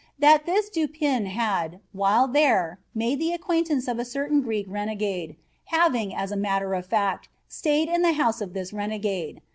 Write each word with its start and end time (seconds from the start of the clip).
That 0.17 0.47
this 0.47 0.67
Du 0.67 0.87
Pin 0.87 1.27
had, 1.27 1.79
while 1.91 2.27
there, 2.27 2.79
made 2.95 3.19
the 3.19 3.33
acquaintance 3.33 3.87
of 3.87 3.99
a 3.99 4.03
certain 4.03 4.41
Greek 4.41 4.65
renegade, 4.67 5.35
having, 5.65 6.11
as 6.15 6.31
a 6.31 6.35
matter 6.35 6.73
of 6.73 6.87
fact, 6.87 7.29
stayed 7.47 7.87
in 7.87 8.01
the 8.01 8.13
house 8.13 8.41
of 8.41 8.53
this 8.55 8.73
renegade. 8.73 9.43